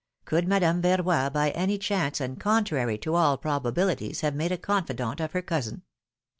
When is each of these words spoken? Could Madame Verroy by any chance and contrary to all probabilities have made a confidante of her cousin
Could 0.25 0.47
Madame 0.47 0.81
Verroy 0.81 1.31
by 1.31 1.51
any 1.51 1.77
chance 1.77 2.19
and 2.19 2.39
contrary 2.39 2.97
to 2.97 3.13
all 3.13 3.37
probabilities 3.37 4.21
have 4.21 4.33
made 4.33 4.51
a 4.51 4.57
confidante 4.57 5.19
of 5.21 5.33
her 5.33 5.43
cousin 5.43 5.83